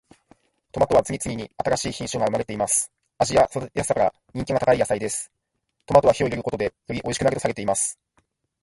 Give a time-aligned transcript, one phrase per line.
[0.71, 2.91] トマトは次々に新しい品種が生まれています。
[3.19, 5.31] 味や育てやすさから人気が高い野菜です。
[5.85, 7.99] トマトは火を入れることでよりおいしくなるとされています。